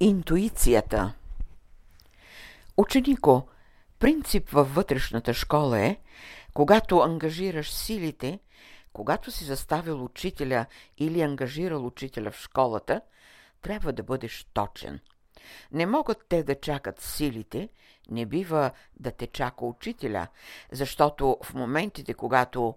[0.00, 1.14] Интуицията
[2.76, 3.48] Ученико,
[3.98, 5.96] принцип във вътрешната школа е,
[6.54, 8.38] когато ангажираш силите,
[8.92, 10.66] когато си заставил учителя
[10.98, 13.00] или ангажирал учителя в школата,
[13.62, 15.00] трябва да бъдеш точен.
[15.72, 17.68] Не могат те да чакат силите,
[18.10, 20.26] не бива да те чака учителя,
[20.72, 22.74] защото в моментите, когато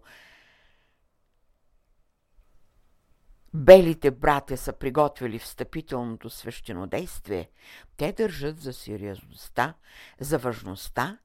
[3.57, 7.49] белите братя са приготвили встъпителното свещенодействие,
[7.97, 9.73] те държат за сериозността,
[10.19, 11.17] за важността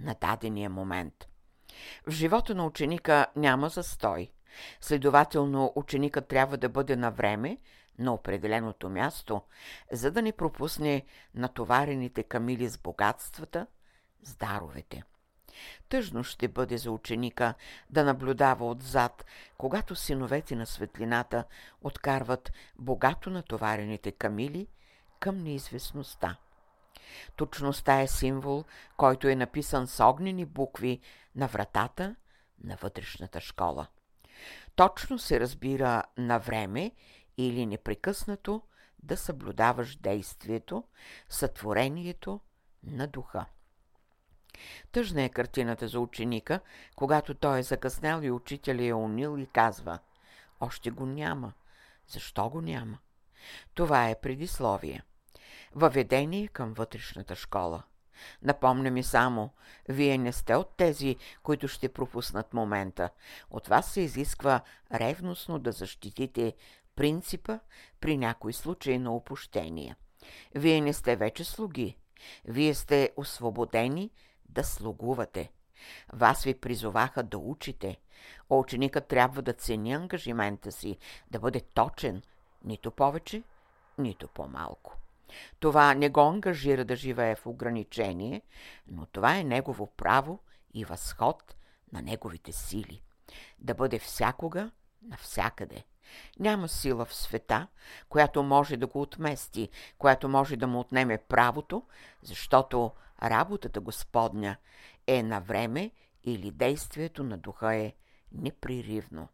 [0.00, 1.28] на дадения момент.
[2.06, 4.30] В живота на ученика няма застой.
[4.80, 7.58] Следователно, ученикът трябва да бъде на време,
[7.98, 9.42] на определеното място,
[9.92, 13.66] за да не пропусне натоварените камили с богатствата,
[14.22, 15.02] с даровете.
[15.88, 17.54] Тъжно ще бъде за ученика
[17.90, 19.24] да наблюдава отзад,
[19.58, 21.44] когато синовете на светлината
[21.82, 24.66] откарват богато натоварените камили
[25.20, 26.36] към неизвестността.
[27.36, 28.64] Точността е символ,
[28.96, 31.00] който е написан с огнени букви
[31.36, 32.16] на вратата
[32.64, 33.86] на вътрешната школа.
[34.76, 36.92] Точно се разбира на време
[37.38, 38.62] или непрекъснато
[39.02, 40.84] да съблюдаваш действието,
[41.28, 42.40] сътворението
[42.82, 43.46] на духа.
[44.92, 46.60] Тъжна е картината за ученика,
[46.96, 49.98] когато той е закъснял и учителя е унил и казва
[50.60, 51.52] «Още го няма.
[52.08, 52.98] Защо го няма?»
[53.74, 55.02] Това е предисловие.
[55.74, 57.82] Въведение към вътрешната школа.
[58.42, 59.50] Напомня ми само,
[59.88, 63.10] вие не сте от тези, които ще пропуснат момента.
[63.50, 64.60] От вас се изисква
[64.94, 66.54] ревностно да защитите
[66.96, 67.58] принципа
[68.00, 69.96] при някой случай на опущение.
[70.54, 71.96] Вие не сте вече слуги.
[72.44, 74.10] Вие сте освободени
[74.48, 75.50] да слугувате.
[76.12, 77.96] Вас ви призоваха да учите.
[78.50, 80.98] Ученикът трябва да цени ангажимента си,
[81.30, 82.22] да бъде точен,
[82.64, 83.42] нито повече,
[83.98, 84.96] нито по-малко.
[85.60, 88.42] Това не го ангажира да живее в ограничение,
[88.86, 90.38] но това е негово право
[90.74, 91.56] и възход
[91.92, 93.02] на неговите сили.
[93.58, 94.70] Да бъде всякога,
[95.02, 95.84] навсякъде.
[96.38, 97.66] Няма сила в света,
[98.08, 101.82] която може да го отмести, която може да му отнеме правото,
[102.22, 102.92] защото
[103.22, 104.56] работата Господня
[105.06, 105.90] е на време
[106.24, 107.92] или действието на духа е
[108.32, 109.28] непреривно.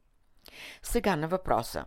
[0.83, 1.85] Сега на въпроса.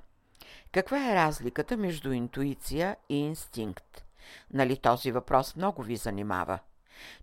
[0.72, 4.06] Каква е разликата между интуиция и инстинкт?
[4.54, 6.60] Нали този въпрос много ви занимава?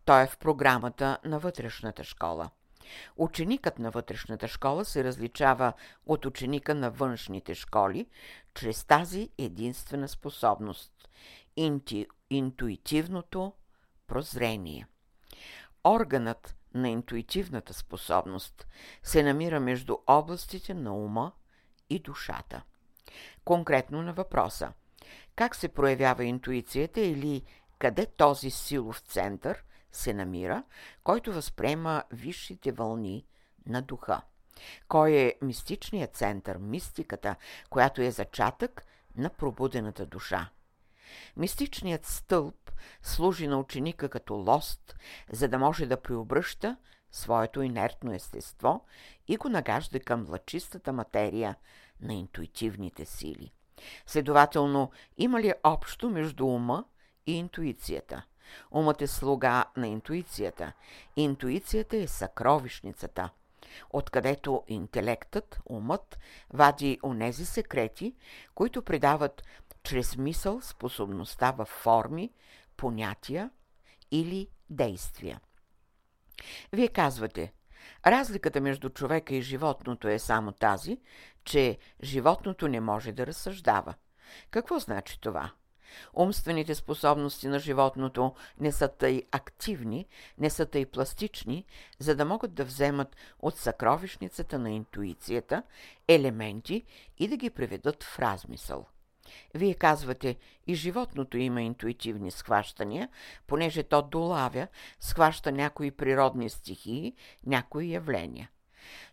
[0.05, 2.51] Той е в програмата на вътрешната школа.
[3.17, 5.73] Ученикът на вътрешната школа се различава
[6.07, 8.07] от ученика на външните школи
[8.55, 10.93] чрез тази единствена способност–
[12.31, 13.53] интуитивното
[14.07, 14.87] прозрение.
[15.85, 18.67] Органът на интуитивната способност
[19.03, 21.33] се намира между областите на ума
[21.91, 22.63] и душата.
[23.45, 24.73] Конкретно на въпроса–
[25.37, 27.43] как се проявява интуицията или
[27.79, 30.63] къде този силов център се намира,
[31.05, 33.27] който възприема висшите вълни
[33.67, 34.23] на духа.
[34.89, 37.37] Кой е мистичният център, мистиката,
[37.71, 40.51] която е зачатък на пробудената душа?
[41.37, 44.97] Мистичният стълб служи на ученика като лост,
[45.33, 46.77] за да може да преобръща
[47.13, 48.85] своето инертно естество
[49.29, 51.57] и го нагажда към лъчистата материя
[52.01, 53.53] на интуитивните сили.
[54.07, 56.85] Следователно, има ли общо между ума
[57.27, 58.25] и интуицията?
[58.71, 60.73] Умът е слуга на интуицията.
[61.17, 63.31] Интуицията е съкровищницата,
[63.91, 66.19] откъдето интелектът, умът,
[66.53, 68.15] вади онези секрети,
[68.55, 69.43] които придават
[69.85, 72.33] чрез мисъл способността във форми,
[72.77, 73.51] понятия
[74.11, 75.41] или действия.
[76.73, 77.53] Вие казвате,
[78.07, 81.01] разликата между човека и животното е само тази,
[81.45, 83.95] че животното не може да разсъждава.
[84.51, 85.53] Какво значи това?
[86.15, 90.07] Умствените способности на животното не са тъй активни,
[90.39, 91.65] не са тъй пластични,
[91.99, 95.63] за да могат да вземат от съкровищницата на интуицията
[96.09, 96.85] елементи
[97.19, 98.87] и да ги приведат в размисъл.
[99.55, 100.37] Вие казвате,
[100.67, 103.09] и животното има интуитивни схващания,
[103.47, 104.69] понеже то долавя,
[105.01, 107.15] схваща някои природни стихии,
[107.47, 108.51] някои явления.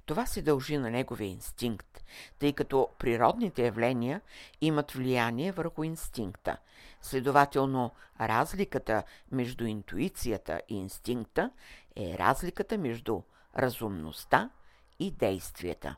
[0.05, 2.03] Това се дължи на неговия инстинкт,
[2.39, 4.21] тъй като природните явления
[4.61, 6.57] имат влияние върху инстинкта.
[7.01, 7.91] Следователно,
[8.21, 11.51] разликата между интуицията и инстинкта
[11.95, 13.21] е разликата между
[13.57, 14.49] разумността
[14.99, 15.95] и действията.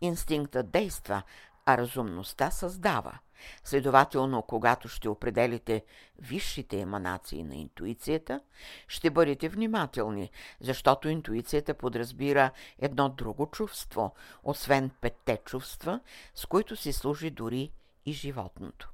[0.00, 1.22] Инстинктът действа,
[1.66, 3.18] а разумността създава–
[3.64, 5.84] Следователно, когато ще определите
[6.18, 8.40] висшите еманации на интуицията,
[8.88, 10.30] ще бъдете внимателни,
[10.60, 16.00] защото интуицията подразбира едно друго чувство, освен петте чувства,
[16.34, 17.72] с които си служи дори
[18.06, 18.92] и животното.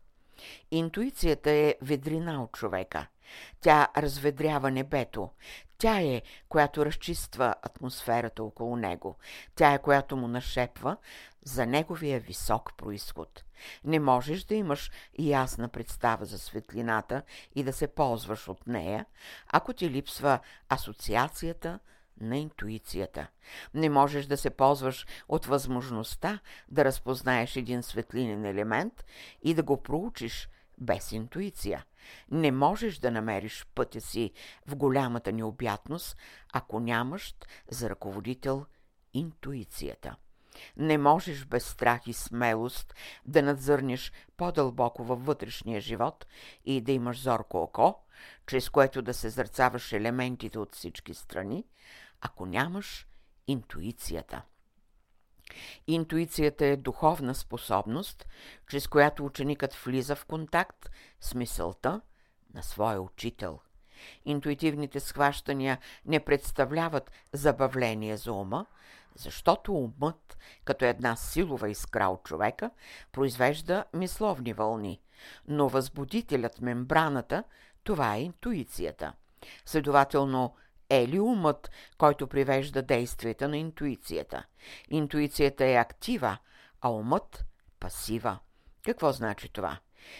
[0.71, 3.07] Интуицията е ведрина от човека.
[3.61, 5.31] Тя разведрява небето.
[5.79, 9.17] Тя е, която разчиства атмосферата около него.
[9.55, 10.97] Тя е, която му нашепва
[11.43, 13.45] за неговия висок происход.
[13.85, 17.23] Не можеш да имаш ясна представа за светлината
[17.55, 19.07] и да се ползваш от нея,
[19.47, 20.39] ако ти липсва
[20.69, 21.79] асоциацията
[22.21, 23.27] на интуицията.
[23.75, 26.39] Не можеш да се ползваш от възможността
[26.69, 29.05] да разпознаеш един светлинен елемент
[29.43, 31.85] и да го проучиш без интуиция.
[32.31, 34.33] Не можеш да намериш пътя си
[34.67, 36.17] в голямата необятност,
[36.53, 37.35] ако нямаш
[37.71, 38.67] за ръководител
[39.15, 40.17] интуицията.
[40.77, 42.95] Не можеш без страх и смелост
[43.27, 46.27] да надзърнеш по-дълбоко във вътрешния живот
[46.65, 47.95] и да имаш зорко око,
[48.47, 51.65] чрез което да се зърцаваш елементите от всички страни,
[52.21, 53.07] ако нямаш
[53.47, 54.43] интуицията.
[55.87, 58.27] Интуицията е духовна способност,
[58.71, 60.91] чрез която ученикът влиза в контакт
[61.21, 62.01] с мисълта
[62.55, 63.61] на своя учител.
[64.25, 68.67] Интуитивните схващания не представляват забавление за ума,
[69.15, 72.71] защото умът, като една силова искра от човека,
[73.13, 75.01] произвежда мисловни вълни,
[75.49, 77.45] но възбудителят мембраната–
[77.89, 79.13] това е интуицията.
[79.65, 80.55] Следователно,
[80.91, 84.45] е ли умът, който привежда действията на интуицията?
[84.91, 86.39] Интуицията е актива,
[86.81, 87.45] а умът–
[87.81, 88.39] пасива.
[88.85, 89.79] Какво значи това?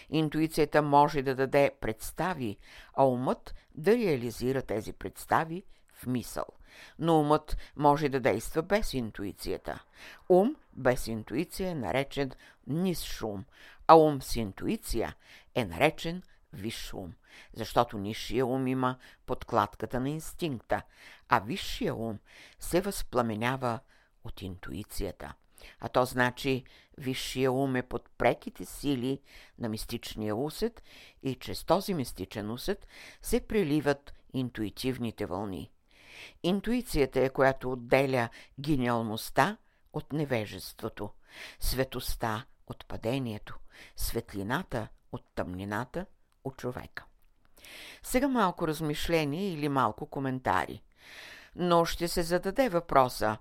[0.09, 2.57] Интуицията може да даде представи,
[2.93, 5.63] а умът да реализира тези представи
[5.93, 6.45] в мисъл.
[6.99, 9.83] Но умът може да действа без интуицията.
[10.29, 12.31] Ум без интуиция е наречен
[12.67, 13.45] нисш ум,
[13.87, 15.15] а ум с интуиция
[15.55, 16.23] е наречен
[16.53, 17.13] висш ум,
[17.53, 20.81] защото нисшия ум има подкладката на инстинкта,
[21.29, 22.19] а висшия ум
[22.59, 23.79] се възпламенява
[24.23, 25.33] от интуицията.
[25.79, 26.63] А то значи
[26.97, 29.21] висшия ум е под преките сили
[29.59, 30.83] на мистичния усет
[31.23, 32.87] и чрез този мистичен усет
[33.21, 35.71] се преливат интуитивните вълни.
[36.43, 38.29] Интуицията е, която отделя
[38.59, 39.57] гениалността
[39.93, 41.09] от невежеството,
[41.59, 43.59] светостта от падението,
[43.95, 46.05] светлината от тъмнината–
[46.43, 47.05] от човека.
[48.03, 50.81] Сега малко размишление или малко коментари.
[51.55, 53.37] Но ще се зададе въпроса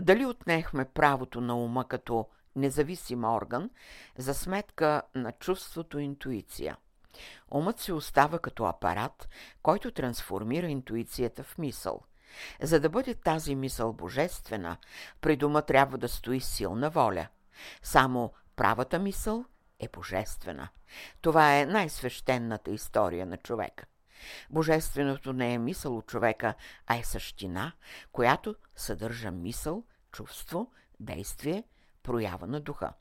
[0.00, 2.26] дали отнехме правото на ума като
[2.56, 3.70] независим орган
[4.18, 6.76] за сметка на чувството интуиция.
[7.50, 9.28] Умът се остава като апарат,
[9.62, 12.00] който трансформира интуицията в мисъл.
[12.62, 14.76] За да бъде тази мисъл божествена,
[15.20, 17.28] при дума трябва да стои силна воля.
[17.82, 19.44] Само правата мисъл–
[19.80, 20.68] е божествена.
[21.20, 23.86] Това е най-свещената история на човека.
[24.50, 26.54] Божественото не е мисъл от човека,
[26.86, 27.72] а е същина,
[28.12, 31.64] която съдържа мисъл, чувство, действие,
[32.02, 32.92] проява на духа.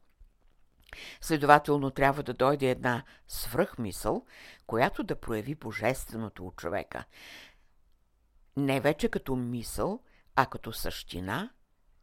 [1.22, 4.26] Следователно трябва да дойде една свръхмисъл,
[4.68, 7.04] която да прояви божественото от човека.
[8.58, 10.00] Не вече като мисъл,
[10.36, 11.50] а като същина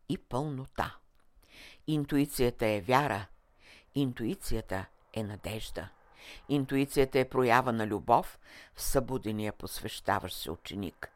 [0.08, 0.96] и пълнота.
[1.86, 3.26] Интуицията е вяра,
[3.94, 5.88] Интуицията е надежда.
[6.48, 8.38] Интуицията е проява на любов
[8.74, 11.08] в събудения посвещаващ се ученик.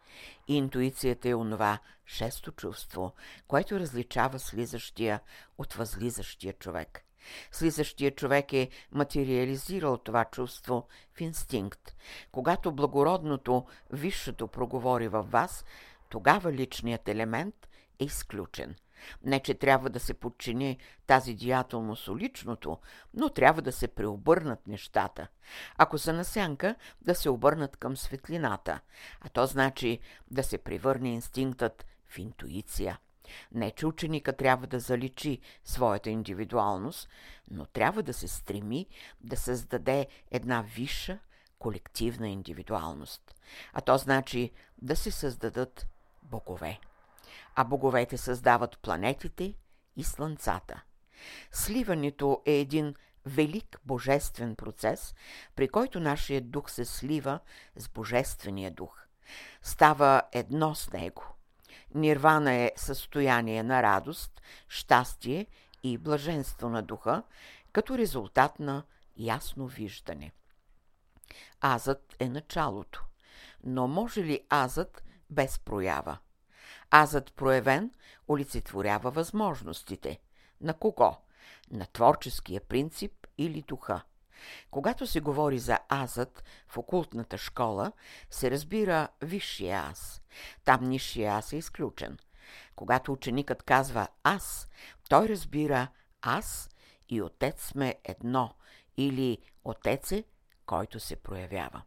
[0.48, 3.12] Интуицията е онова шесто чувство,
[3.48, 5.20] което различава слизащия
[5.58, 7.05] от възлизащия човек.
[7.52, 11.96] Слизащия човек е материализирал това чувство в инстинкт.
[12.32, 15.64] Когато благородното, висшето проговори във вас,
[16.08, 17.68] тогава личният елемент
[17.98, 18.74] е изключен–
[19.24, 22.78] не, че трябва да се подчини тази диятелност личното,
[23.14, 25.28] но трябва да се преобърнат нещата.
[25.76, 28.80] Ако са на сянка, да се обърнат към светлината,
[29.20, 29.98] а то значи
[30.30, 32.98] да се превърне инстинктът в интуиция.
[33.52, 37.08] Не, че ученика трябва да заличи своята индивидуалност,
[37.50, 38.86] но трябва да се стреми
[39.20, 41.18] да създаде една висша
[41.58, 43.34] колективна индивидуалност.
[43.72, 44.50] А то значи
[44.82, 45.86] да се създадат
[46.22, 46.78] богове
[47.56, 49.54] а боговете създават планетите
[49.96, 50.82] и слънцата.
[51.52, 52.94] Сливането е един
[53.26, 55.14] велик божествен процес,
[55.56, 57.40] при който нашия дух се слива
[57.76, 59.06] с божествения дух.
[59.62, 61.24] Става едно с него.
[61.96, 65.46] Нирвана е състояние на радост, щастие
[65.82, 67.22] и блаженство на духа,
[67.72, 68.82] като резултат на
[69.16, 70.32] ясно виждане.
[71.60, 73.04] Азът е началото.
[73.64, 76.18] Но може ли азът без проява?
[76.90, 77.90] Азът проявен
[78.28, 80.20] олицетворява възможностите.
[80.60, 81.16] На кого?
[81.70, 84.02] На творческия принцип или духа.
[84.70, 87.92] Когато се говори за азът в окултната школа,
[88.30, 90.22] се разбира висшия аз.
[90.64, 92.18] Там нишия аз е изключен.
[92.76, 94.68] Когато ученикът казва аз,
[95.08, 95.88] той разбира
[96.22, 96.68] аз
[97.08, 98.54] и Отец сме едно
[98.96, 100.24] или Отец е,
[100.66, 101.82] който се проявява.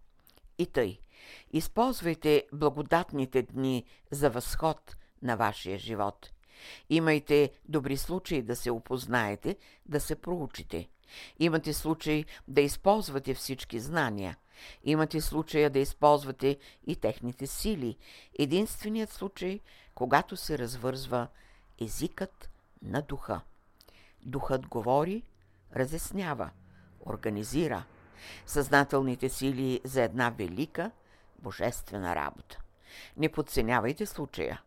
[0.57, 0.99] И тъй,
[1.51, 6.31] използвайте благодатните дни за възход на вашия живот.
[6.89, 10.89] Имайте добри случаи да се опознаете, да се проучите.
[11.39, 14.37] Имате случай да използвате всички знания.
[14.83, 17.97] Имате случая да използвате и техните сили.
[18.39, 19.59] Единственият случай,
[19.95, 21.27] когато се развързва
[21.81, 22.49] езикът
[22.81, 23.41] на духа.
[24.21, 25.23] Духът говори,
[25.75, 26.49] разяснява,
[27.05, 27.83] организира
[28.45, 30.91] съзнателните сили за една велика
[31.39, 32.59] божествена работа.
[33.17, 34.61] Не подценявайте случая.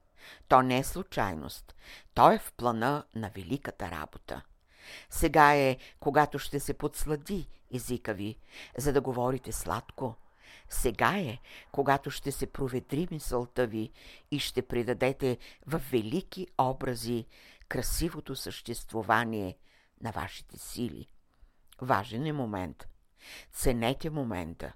[0.48, 1.74] То не е случайност.
[2.14, 4.42] То е в плана на великата работа.
[5.10, 8.36] Сега е, когато ще се подслади езика ви,
[8.78, 10.14] за да говорите сладко.
[10.68, 11.38] Сега е,
[11.72, 13.90] когато ще се проведри мисълта ви
[14.30, 17.26] и ще придадете в велики образи
[17.68, 19.56] красивото съществувание
[20.00, 21.08] на вашите сили.
[21.80, 22.88] Важен е момент.
[23.52, 24.72] Ценете момента.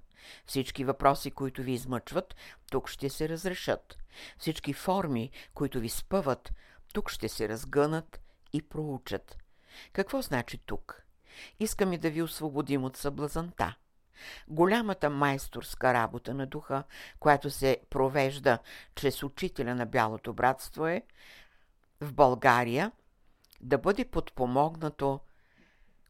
[0.46, 2.36] Всички въпроси, които ви измъчват,
[2.70, 3.98] тук ще се разрешат.
[4.38, 6.52] Всички форми, които ви спъват,
[6.94, 8.20] тук ще се разгънат
[8.52, 9.36] и проучат.
[9.92, 11.02] Какво значи тук?
[11.60, 13.76] Искаме да ви освободим от съблазанта.
[14.48, 16.84] Голямата майсторска работа на духа,
[17.20, 18.58] която се провежда
[18.94, 21.02] чрез учителя на Бялото братство е
[22.00, 22.92] в България
[23.60, 25.20] да бъде подпомогнато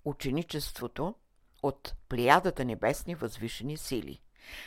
[0.05, 1.15] ученичеството
[1.63, 4.21] от плеядата небесни възвишени сили.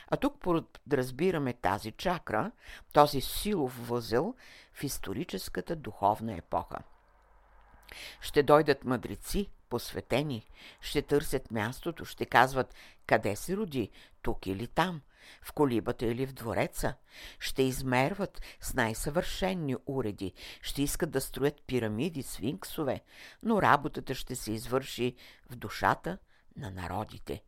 [0.08, 2.52] А тук подразбираме тази чакра,
[2.94, 4.36] този силов възел
[4.74, 6.78] в историческата духовна епоха.
[8.22, 10.46] Ще дойдат мъдреци, посветени,
[10.82, 12.74] ще търсят мястото, ще казват
[13.08, 13.90] къде се роди,
[14.22, 15.02] тук или там,
[15.42, 16.94] в колибата или в двореца.
[17.40, 23.02] Ще измерват с най-съвършенни уреди, ще искат да строят пирамиди, свинксове,
[23.44, 25.16] но работата ще се извърши
[25.50, 26.18] в душата
[26.58, 27.44] на народите.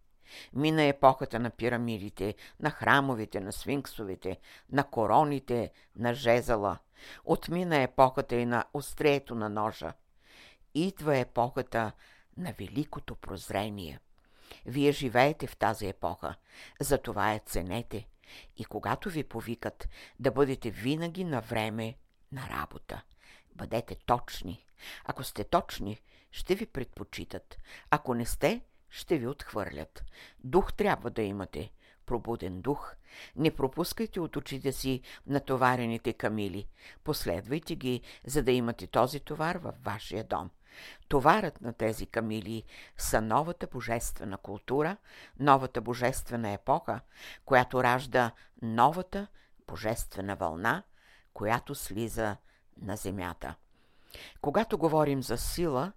[0.53, 4.37] Мина епохата на пирамидите, на храмовете, на свинксовете,
[4.71, 6.77] на короните, на жезала.
[7.23, 9.93] Отмина епохата и на острието на ножа.
[10.75, 11.91] Идва епохата
[12.37, 13.99] на великото прозрение.
[14.65, 16.35] Вие живеете в тази епоха,
[16.79, 18.07] затова я ценете.
[18.57, 21.95] И когато ви повикат, да бъдете винаги на време
[22.31, 23.01] на работа.
[23.55, 24.65] Бъдете точни.
[25.05, 26.01] Ако сте точни,
[26.31, 27.57] ще ви предпочитат.
[27.89, 30.03] Ако не сте, ще ви отхвърлят.
[30.43, 31.71] Дух трябва да имате.
[32.05, 32.95] Пробуден дух.
[33.35, 36.67] Не пропускайте от очите си натоварените камили.
[37.03, 40.49] Последвайте ги, за да имате този товар във вашия дом.
[41.07, 42.63] Товарът на тези камили
[42.97, 44.97] са новата божествена култура,
[45.39, 46.99] новата божествена епоха,
[47.45, 49.27] която ражда новата
[49.67, 50.83] божествена вълна,
[51.33, 52.37] която слиза
[52.77, 53.55] на земята.
[54.41, 55.91] Когато говорим за сила,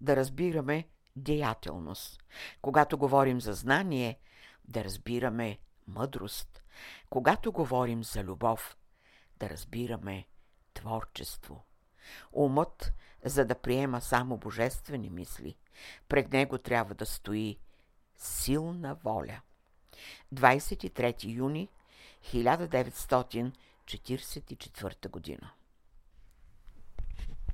[0.00, 2.22] да разбираме деятелност.
[2.62, 4.18] Когато говорим за знание,
[4.64, 6.62] да разбираме мъдрост.
[7.10, 8.76] Когато говорим за любов,
[9.36, 10.26] да разбираме
[10.74, 11.64] творчество.
[12.32, 12.92] Умът,
[13.24, 15.56] за да приема само божествени мисли,
[16.08, 17.58] пред него трябва да стои
[18.16, 19.40] силна воля.
[20.34, 21.68] 23 юни
[22.24, 25.50] 1944 година